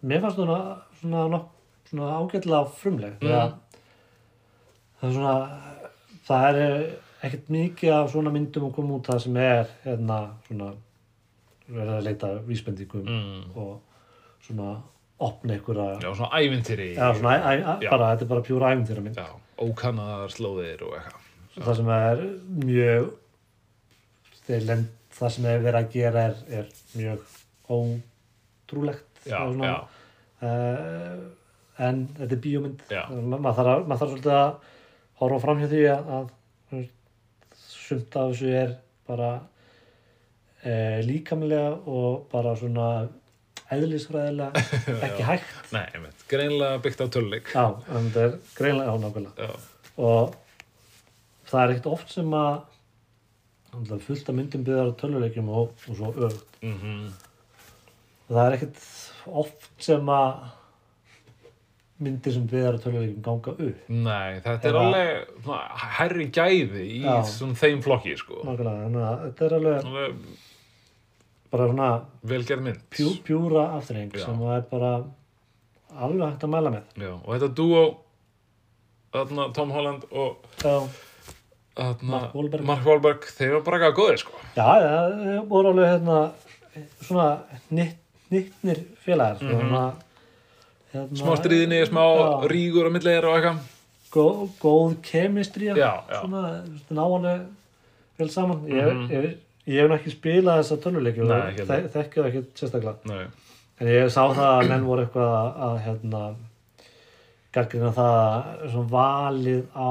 [0.00, 0.58] mér fannst svona,
[1.00, 1.42] svona, svona,
[1.90, 3.18] svona ágætlega frumleg.
[3.20, 3.80] Mm.
[4.96, 5.36] Það er svona
[6.26, 6.82] það er
[7.26, 10.74] ekkert mikið af svona myndum að koma út það sem er hérna svona
[11.66, 13.40] verið að leita að vísbendingum mm.
[13.58, 14.76] og svona
[15.26, 16.92] opna einhverja Já, svona ævintýri.
[16.94, 17.36] Já, svona,
[17.88, 19.26] bara, þetta er bara pjúra æfintýra mynd Já,
[19.62, 21.22] ókannaðar slóðir og eitthvað.
[21.56, 22.22] Það sem er
[22.66, 23.06] mjög
[24.46, 27.20] þeir lend, það sem er verið að gera er, er mjög
[27.76, 29.76] ótrúlegt Já, já,
[30.46, 31.22] uh,
[31.82, 32.82] en þetta er bíómynd.
[32.92, 34.52] Maður þarf, að- maður þarf svolítið að
[35.22, 36.12] horfa fram hjá því að,
[36.76, 36.84] að
[37.58, 38.76] sumt af þessu er
[39.08, 39.30] bara
[40.66, 42.86] uh, líkamlega og bara svona
[43.74, 44.64] eðlisfræðilega
[45.08, 45.54] ekki hægt.
[45.74, 49.48] Nei, einmitt, greinlega byggt á töluleik já, en það er greinlega ánákvæmlega
[49.96, 50.36] og
[51.50, 56.12] það er ekkert oft sem að fullt af myndum byggðar á töluleikjum og, og svo
[56.14, 56.60] öfugt.
[56.64, 57.08] Mhm,
[58.30, 58.84] það er ekkert
[59.42, 60.46] oft sem að
[62.06, 63.84] myndir sem byggðar á töluleikjum ganga upp.
[63.88, 65.52] Nei, þetta er alveg
[65.98, 67.14] hærri gæði í
[67.60, 68.42] þeim flokki, sko.
[68.48, 69.90] Nákvæmlega, þetta er Alveg
[71.56, 71.90] bara svona
[72.32, 74.24] velgerð mynd pjú, pjúra afturreng Já.
[74.26, 74.92] sem það er bara
[75.96, 77.82] alveg hægt að mæla með Já, og þetta dúo
[79.16, 80.36] þarna Tom Holland og
[81.76, 82.64] þarna, Mark Wahlberg.
[82.68, 86.18] Mark Wahlberg þeir eru bara ekki góðir, sko já það voru alveg hérna
[87.04, 87.28] svona
[87.70, 87.96] nitt,
[88.32, 89.60] nittnir félagar mm Mhm.
[89.60, 90.02] -hmm.
[90.92, 92.48] hérna, Smá stríðinni, smá Já.
[92.48, 93.58] rígur á milli þeirra og eitthvað
[94.12, 97.46] góð, góð kemistri svona náanlega
[98.18, 99.10] vel saman ég, Mhm.
[99.10, 99.36] ég, ég
[99.74, 102.96] hef nú ekki spilað þessa töluleiki og Nei, ekki þe þekki það ekki sérstaklega.
[103.10, 103.24] Nei,
[103.80, 106.22] en ég sá það að menn voru eitthvað að, að hérna
[107.56, 109.90] gargrina það að svona valið á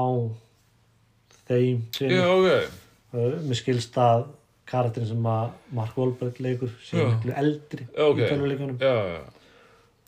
[1.46, 2.32] þeim já, tveimur.
[2.32, 2.82] ok.
[3.16, 4.26] Uh, mér skilst að
[4.66, 7.06] karakterin sem að Mark Wahlberg leikur sé Já.
[7.06, 8.18] miklu eldri Já, ok.
[8.18, 9.20] í töluleikunum Já, já,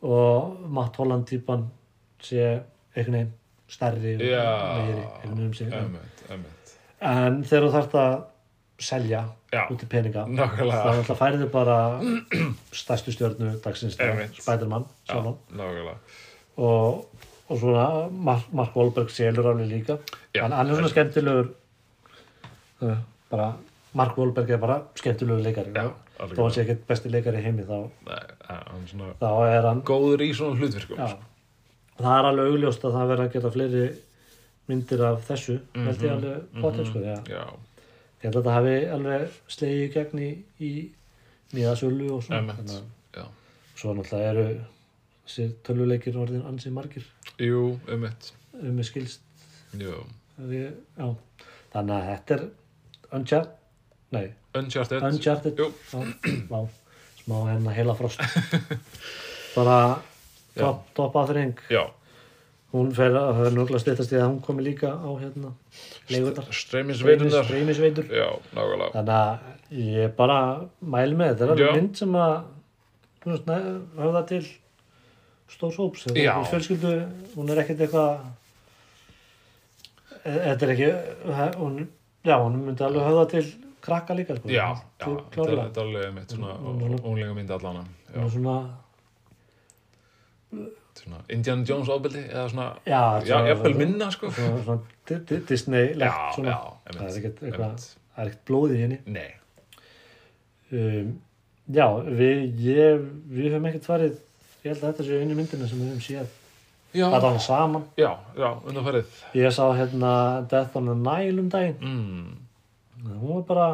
[0.02, 1.68] og Matt Holland típan
[2.22, 2.42] sé
[2.96, 3.31] einhvern veginn
[3.70, 5.04] stærri og meiri
[6.98, 8.16] en þegar þú þarft að
[8.78, 10.24] selja Já, út í peninga.
[10.28, 11.76] þá nákvæmlega ætla færið bara
[12.82, 14.36] stærstu stjörnu dagsins Einmitt.
[14.42, 15.38] Spiderman Já, sjálfan.
[15.58, 15.94] nákvæmlega.
[16.58, 17.06] Og,
[17.48, 19.98] og svona Mark, Mark Wahlberg selur alveg líka.
[20.34, 21.48] Já, en hann er svona skemmtilegur
[22.82, 22.98] uh,
[23.30, 23.52] bara
[23.98, 25.88] Mark Wahlberg er bara skemmtilegur leikari Já,
[26.20, 29.30] og þó hann sé ekkert besti leikari í heimi þá, Nei, hann er svona þá
[29.56, 31.16] er hann góður í svona hlutverkum já,
[31.98, 33.86] það er alveg augljóst að það verður að geta fleiri
[34.68, 37.44] myndir af þessu Mhm, held ég alveg potið sko því að Já,
[38.18, 40.72] ég held að þetta hafi alveg slegið í gegn í, í
[41.57, 42.57] nýðasölu og svona.
[43.78, 44.46] Svo náttúrulega eru
[45.24, 47.04] þessi töluleikir orðin ansið margir.
[47.38, 49.22] Jú, um með skilst.
[49.78, 50.00] Jú,
[50.40, 50.74] að ég,
[51.74, 52.48] þannig að þetta er
[53.18, 53.54] Uncharted
[54.14, 55.02] nei, Uncharted.
[55.02, 55.59] Uncharted.
[55.61, 56.61] Já,
[57.22, 58.22] smá, hennar heila frost
[59.57, 59.78] bara
[60.57, 61.83] topp top aðring Já,
[62.74, 65.52] hún fer að það er nörgulega stýttast í að hún komi líka á hérna
[66.12, 68.09] leigurnar streymisveitundar streymisveitur.
[68.92, 69.38] Þannig að
[69.85, 70.38] ég bara
[70.81, 72.35] mæl með þetta er alveg mynd sem að
[73.28, 73.57] veist, næ,
[74.00, 74.42] höfða til
[75.48, 76.04] stórs hóps.
[76.09, 76.92] Þetta fjölskyldu,
[77.37, 78.12] hún er ekkert eitthvað
[80.24, 80.90] e- þetta er ekki
[81.38, 81.78] he- hún,
[82.24, 83.44] já, hún myndi alveg höfða til
[83.81, 84.48] krakka líka sko.
[84.52, 84.68] Já,
[85.00, 88.57] já, þetta þetta er alveg mitt svona Hún- hún- ónlega mynd allana er svona
[91.02, 94.30] svona Indiana Jones ofbeldi eða svona já, Já, jafnvel minna sko.
[94.30, 96.50] svona, svona Di- Di- Disney-legt Já, svona.
[96.50, 97.87] já, það er ekkert það
[98.18, 98.98] er ekkert blóð í henni.
[99.06, 99.30] Nei,
[100.72, 101.12] um,
[101.72, 104.18] já, við ég, við höfum ekkert farið
[104.64, 106.34] ég held að þetta séu einu myndina sem við höfum séð.
[106.96, 107.82] Já, það var hann saman.
[108.00, 110.12] Já, já, undanfærið ég sá hérna
[110.50, 111.76] Death on the Nile um daginn.
[111.84, 113.68] Mm, hún var bara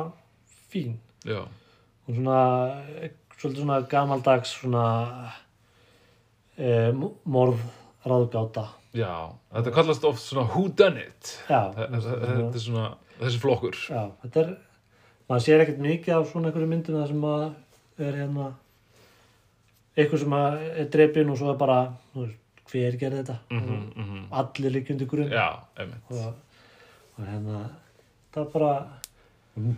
[0.73, 0.97] fín.
[1.25, 1.45] Já,
[2.09, 2.39] hún svona
[3.39, 4.85] svolítið svona gamaldags svona
[6.59, 6.93] e,
[7.25, 7.61] morð
[8.05, 8.67] ráðgáta.
[8.95, 9.11] Já,
[9.53, 11.33] þetta kallast oft svona who done it.
[11.51, 12.89] Já, þe- Þetta er svona,
[13.21, 13.75] þessi flokkur.
[13.91, 14.53] Já, þetta er
[15.29, 17.45] maður sér ekkert mikið af svona einhverju myndum það sem að
[18.05, 18.47] er hérna
[19.97, 21.79] eitthvað sem að er drepin og svo er bara
[22.15, 22.39] veist,
[22.71, 23.37] hver gerði þetta?
[23.55, 24.23] Mhm, mhm.
[24.33, 26.11] allir líkjandi grunn Já, einmitt.
[26.11, 26.35] Og,
[27.19, 27.61] og hérna
[28.35, 28.73] það er bara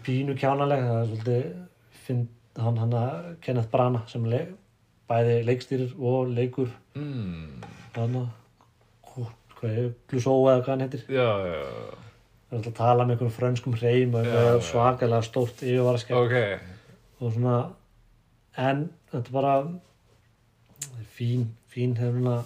[0.07, 1.49] pínu kjánaleg það er svolítið
[2.07, 2.23] finn,
[2.57, 4.47] hann hann að Kenneth Branagh sem le,
[5.11, 6.71] bæði leikstýrir og leikur.
[6.99, 7.63] Mm,
[7.97, 8.27] hann að
[9.57, 11.05] hvað er, Clouseau eða hvað hann heitir?
[11.09, 11.95] Já, já, já,
[12.47, 14.41] það er alltaf að tala með einhverjum frönskum hreim og já.
[14.71, 16.37] svakalega stórt yfirvaraskæð ok.
[17.21, 17.55] Og svona
[18.61, 19.55] en þetta er bara
[21.17, 22.37] fín, fín hefna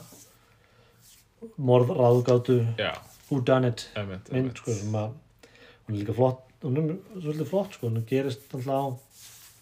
[1.58, 2.92] morð ráðgátu Já,
[3.30, 3.88] who done it.
[3.96, 4.60] Einmitt, mynd einmitt.
[4.60, 8.82] sko hún er líka flott hún er svolítið flott sko hún gerist alltaf á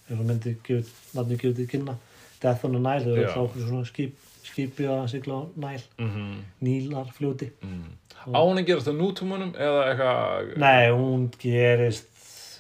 [0.09, 1.97] ef hún myndi gefið, nafni gefið til kynna
[2.41, 3.31] Death on the Nile, Já.
[3.31, 5.83] eru okkur svona skip, skipi að sigla á Nile.
[5.99, 7.51] Mhm, Nílar fljóti.
[7.63, 7.89] Mm.
[8.35, 12.07] Á hún að gerast það nútumunum eða eitthvað Nei, hún gerist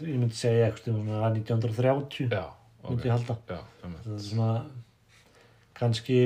[0.02, 2.44] ég myndi segja eitthvað svona 1930 Já,
[2.88, 3.04] myndi ok.
[3.04, 3.36] ég halda.
[3.48, 4.64] Já, það er svona
[5.74, 6.18] kannski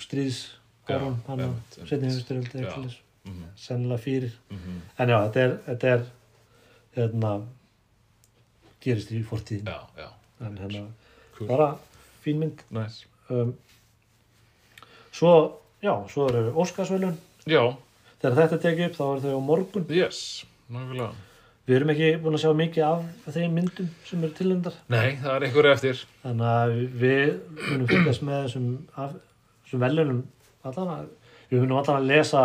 [0.00, 0.40] stríðs
[0.88, 1.78] Garon, Já, hann einmitt.
[1.88, 2.66] setni hefusturöldi Já.
[2.66, 4.32] eitthvað Mhm, sennilega fyrir.
[4.50, 4.80] Mhm.
[4.98, 6.04] en já, þetta er, þetta er
[6.96, 7.32] hérna
[8.80, 10.08] gerist í fortíðin Já, já,
[10.40, 10.86] en hérna,
[11.46, 11.76] bara
[12.24, 12.62] fín mynd.
[12.74, 13.04] Nice.
[13.30, 13.54] Um,
[15.14, 15.32] svo,
[15.82, 17.16] já, svo eru Óskarsvölun
[17.48, 17.62] Já,
[18.20, 19.86] þegar þetta tekið upp þá eru þau á morgun.
[19.94, 20.22] Yes,
[20.70, 21.10] nákvæmlega.
[21.70, 25.34] Við erum ekki búin að sjá mikið af þeim myndum sem eru tilöndar Nei, það
[25.36, 26.00] er einhverju eftir.
[26.24, 27.30] þannig að við
[27.68, 28.68] munum fylgjast með þessum,
[29.84, 30.20] velunum
[30.66, 31.08] allan
[31.50, 32.42] við munum allan að lesa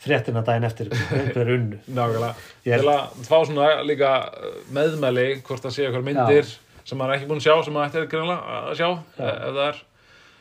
[0.00, 1.40] fréttina daginn eftir er
[1.88, 2.34] Nákvæmlega.
[2.66, 4.12] Er- Til að fá svona líka
[4.72, 6.52] meðmæli, hvort það sé eitthvað myndir
[6.84, 8.88] sem maður er ekki búin að sjá, sem maður ætti greinlega að sjá,
[9.18, 9.28] Já.
[9.30, 9.80] ef það er,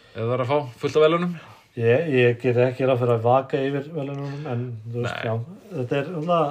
[0.10, 1.34] ef það er að fá fullt af velunum.
[1.80, 5.34] ég, ég ger ekki ráð fyrir að vaka yfir velunum en veist, já
[5.76, 6.50] þetta er alltaf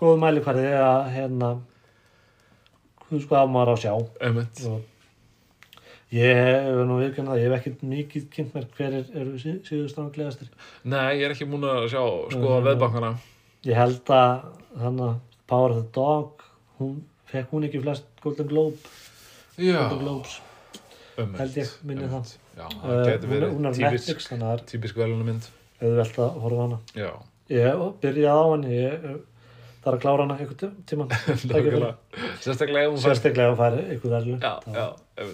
[0.00, 1.48] góð mæli hverði að hérna
[3.10, 4.80] veist hvað á maður á að sjá og
[6.10, 9.98] ég hef nú viðkynna það, ég hef ekkert mikið kynnt mér hverir eru sí- síðust
[10.02, 10.48] ánglegastir
[10.84, 12.02] Nei, ég er ekki búin að sjá,
[12.34, 12.66] skoða Mhm.
[12.68, 13.10] veðbankana.
[13.64, 14.40] ég held að
[14.80, 15.14] hann að
[15.46, 16.42] Power of the Dog
[16.80, 18.76] hún fekk hún ekki flest Golden Globe
[19.60, 20.38] Já, Golden Globes
[21.20, 22.30] held ég, minni það.
[22.56, 25.48] Já, Uh, það getur er- verið hún er típisk, Netflix þannig að það típisk velunumynd.
[25.80, 27.10] er auðvelt að horfa hana Já,
[27.50, 29.16] ég byrjaði á hann ég eh,
[29.84, 31.94] þarf að klára hana einhvern tíma nákvæmlega.
[32.44, 35.26] Sérstaklega ef hún fær sérstaklega ef hún fær einhvern verðlu Já, já.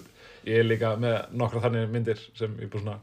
[0.47, 2.99] Ég er líka með nokkra þannig myndir sem ég er búin að,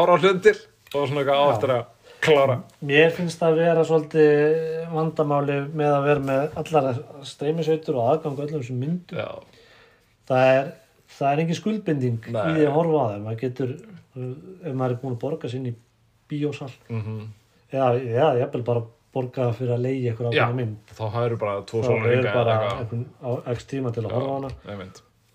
[0.00, 0.60] horfa á hlutir
[0.94, 1.52] og svona eitthvað á Já.
[1.56, 1.84] eftir að
[2.24, 2.56] klára.
[2.84, 7.00] mér finnst það að vera svolítið vandamáli með að vera með allar
[7.32, 9.18] streymisveitur og aðgang á öllum þessum myndum.
[9.18, 9.28] Já,
[10.30, 10.70] það er,
[11.16, 12.40] það er engin skuldbinding Nei.
[12.44, 13.74] í því að horfa á það maður getur,
[14.20, 15.78] ef maður er búin að borga sinni í
[16.30, 16.72] bíósal.
[16.88, 17.20] Mhm.
[17.70, 18.82] eða, eða jafnvel bara
[19.14, 20.44] borga fyrir að leiði eitthvað Já.
[20.44, 20.92] ákveðna mynd.
[20.94, 24.14] Þá hafður bara tvo þá svona er ringa bara einhvern, á x tíma til að
[24.14, 24.50] horfa á hana.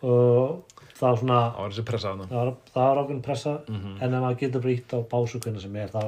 [0.05, 0.63] og
[0.95, 3.53] það er svona Það var þessi pressa það var, það var ákveðin pressa.
[3.67, 3.97] Mhm.
[4.01, 6.03] en ef maður getur bara ítt á hvernig sem er þá,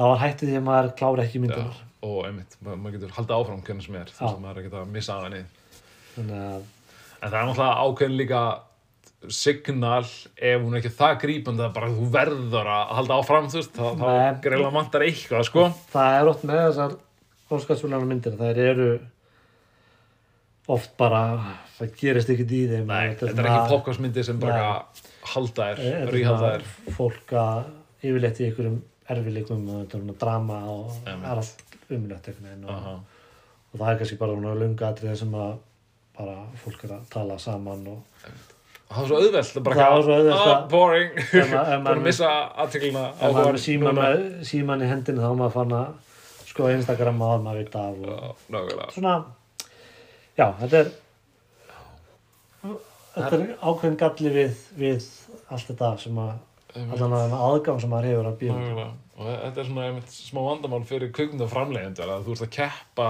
[0.00, 2.54] Þá var hættið því að maður klára ekki myndunar og einmitt.
[2.64, 4.08] Ma- Maður getur haldið áfram hvernig sem er.
[4.14, 4.20] Já.
[4.24, 5.42] veist, maður ekki að missa af henni.
[6.16, 6.62] þannig að
[7.20, 8.42] En það er náttúrulega ákveðin líka
[9.36, 10.06] signal
[10.40, 13.74] ef hún er ekki það grípandi að bara þú verður að halda áfram, þú veist,
[13.76, 15.64] þá, þá greiðlega vantar eitthvað, sko.
[15.92, 16.94] það er oft með þessar
[17.50, 18.88] óskarsvöldana myndir þær eru
[20.70, 21.20] oft bara
[21.76, 24.64] það gerist ekkert í þeim Nei, Þetta er ekki popkásmyndir sem bara
[25.34, 26.66] halda þér, ríhalda þér.
[26.96, 27.60] fólk að
[28.00, 28.80] yfirleitt í einhverjum
[29.14, 32.94] erfileikum og þetta er svona drama og það er allt umlegt einhvern veginn og, Aha.
[33.72, 35.52] og það er kannski bara svona lungatrið sem að
[36.20, 38.00] bara fólk er að tala saman og
[38.90, 41.10] Það var svo auðvelt, það var svo auðvelt ah, að- boring,
[41.52, 42.30] ma- ef búin að missa
[42.64, 44.00] aðteklina ef maður er síman,
[44.48, 48.40] síman í hendinu þá er maður fann að sko Instagram og maður veit af og
[48.50, 48.88] Nákvæmlega.
[48.96, 49.12] svona
[50.40, 50.90] já, þetta er
[53.14, 55.06] þetta er ákveðin galli við, við
[55.50, 56.32] allt þetta sem að
[56.78, 58.88] allan að aðgang sem maður hefur að bíða.
[59.20, 63.08] Og þetta er svona einmitt smá vandamál fyrir kvikmyndaframleiðendur að þú ert að keppa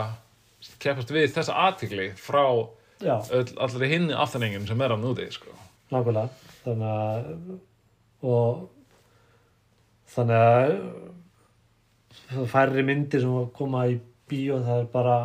[0.82, 2.44] keppast við þessa aðtekli frá
[3.00, 5.54] allri hinni afþenningin sem er að núti, sko.
[5.92, 6.28] nákvæmlega.
[6.64, 7.60] Þannig að
[8.20, 8.66] og
[10.10, 10.74] þannig að
[12.30, 13.96] það færri myndir sem koma í
[14.30, 15.16] bíó það er bara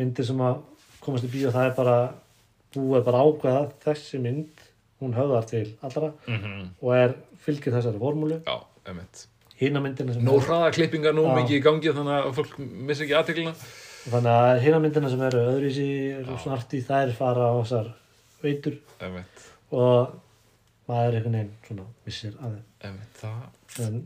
[0.00, 0.42] myndir sem
[1.02, 1.96] komast í bíó það er bara
[2.74, 4.66] búið bara ákveða þessi mynd
[5.02, 8.40] hún höfðar til allra Mm og er fylgir þessari formúlu.
[8.46, 13.52] Já, sem Nó hraðaklippingar nú mikið í gangi þannig að fólk missi ekki aðteklina.
[14.10, 17.92] þannig að hina myndina sem eru öðruvísi eru snart í þær fara á þessar
[18.42, 18.80] veitur.
[18.98, 20.16] Einmitt, og
[20.90, 22.64] maður einhvern veginn svona missir að þeim.
[22.88, 23.38] Einmitt, það...
[23.86, 24.00] en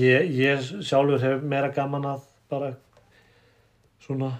[0.00, 2.72] ég, ég sjálfur hef meira gaman að bara
[4.02, 4.32] svona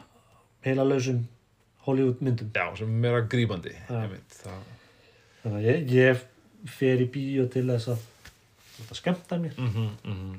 [0.64, 1.26] heila lausum
[1.84, 2.52] Hollywood myndum.
[2.56, 3.24] Já, sem er meira
[4.40, 4.68] það...
[5.42, 6.28] þannig að ég, ég
[6.66, 7.98] fer í bíó til þess að
[8.76, 9.54] þetta skemmta mér.
[9.58, 9.68] Mm
[10.04, 10.36] -hmm,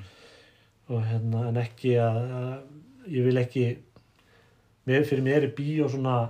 [0.88, 3.66] og hérna en ekki að, að ég vil ekki
[4.86, 6.28] mér, fyrir mér er bíó svona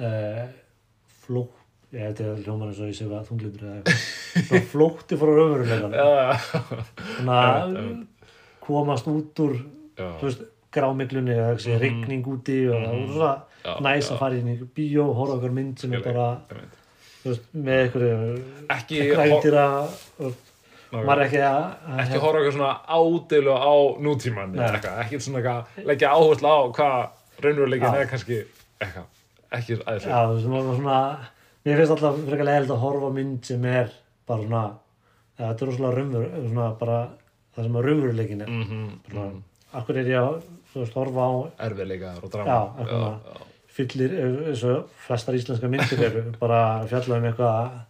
[0.00, 0.46] uh,
[1.22, 1.58] flótt
[1.92, 4.62] ég veit hljómar eins og ég sé að þunglindur eða eitthvað.
[4.72, 8.06] Flótti frá raunverulegan Einmitt, einmitt.
[8.64, 9.58] komast út úr
[10.72, 11.80] grámiklunni eða þessi Mhm.
[11.82, 15.14] rigning úti og það voru svona já, næs já, að fara inn í bíó og
[15.16, 16.28] horfa okkur mynd sem er bara
[17.30, 18.34] veist, með einhverju hor
[20.92, 25.86] maður er ekki að, að ekki horfa eitthvað svona ádeilu á nútíman ekki svona eitthvað
[25.88, 26.98] leggja áherslu á hvað
[27.46, 28.42] raunveruleikin er kannski
[28.82, 29.06] eitthvað,
[29.56, 31.00] ekki aðeins Já, þú veist, maður svona
[31.62, 33.88] mér finnst alltaf frekar leiðilegt að horfa mynd sem er
[34.28, 34.64] bara svona
[35.38, 36.98] ja, þetta er rosalega raunveru svona bara
[37.52, 38.50] það sem að raunveruleikin er.
[38.50, 39.30] Mm -hmm, svona,
[39.80, 40.36] akkur er ég að
[40.72, 41.32] þú veist, horfa á
[41.68, 42.48] erfiðleikar og drama.
[42.48, 43.18] Já, eitthvað.
[43.32, 47.80] já, fyllir eins og flestar íslenska myndir eru bara fjalla um eitthvað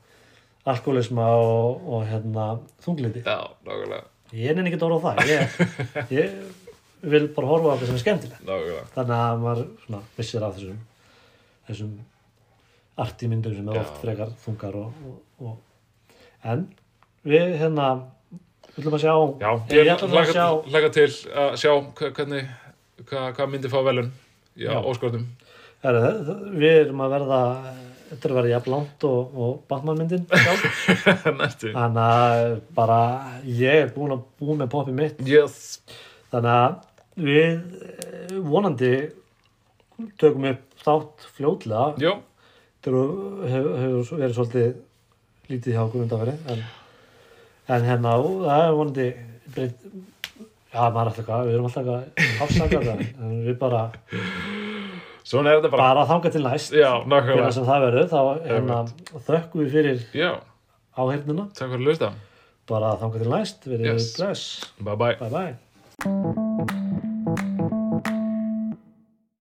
[0.73, 2.47] alkoholisma og, og hérna
[2.85, 3.25] þunglindi.
[3.27, 5.29] já, nákvæmlega Ég nenni ekki að horfa á það.
[5.29, 8.45] Ég, ég vil bara horfa á eitthvað sem er skemmtilegt.
[8.47, 10.79] nákvæmlega, Þannig að maður svona missir af þessum
[11.69, 11.93] þessum
[13.03, 13.83] arti myndum sem er Já.
[13.83, 16.65] oft frekar þungar og, og, og en
[17.29, 17.91] við hérna
[18.77, 21.07] viljum að sjá já, ég að sjá hlaka til
[21.43, 22.51] að sjá hvernig
[23.09, 24.11] hvað hva myndi fá velun
[24.59, 24.73] Já.
[24.81, 25.27] óskortum
[25.83, 26.03] Heru,
[26.55, 27.41] við erum að verða
[28.13, 30.85] þetta er að verða jafn langt og, og Batman myndin sjálf.
[31.41, 33.01] næstu þannig að bara
[33.49, 35.81] ég er búin að búin með poppi mitt yes.
[36.33, 36.77] þannig að
[37.23, 37.49] við
[37.89, 38.93] eh, vonandi
[40.21, 42.15] tökum upp þátt fljótlega já,
[42.85, 43.03] þetta
[43.53, 44.71] hefur, verið svolítið
[45.53, 46.65] lítið hjá okkur undanfæri en,
[47.77, 49.13] en hérna og það er vonandi
[49.57, 49.87] breytt
[50.73, 51.71] já maður er alltaf eitthvað, við erum
[52.49, 53.87] alltaf en við bara
[55.33, 55.83] svona er þetta bara.
[55.89, 56.77] Bara þangað til næst.
[56.77, 58.79] Já, fyrir nákvæmlega sem það verður þá hérna,
[59.29, 60.31] þökkum við fyrir já,
[61.01, 62.09] áheyrnuna takk fyrir að hlusta.
[62.71, 64.13] Bara þangað til næst, verið Yes.
[64.21, 64.43] bless.
[64.79, 65.55] Bye bye bye bye